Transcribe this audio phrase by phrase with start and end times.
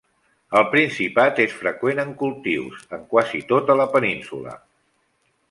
[0.59, 4.57] Al Principat és freqüent en cultius, en quasi tota la península.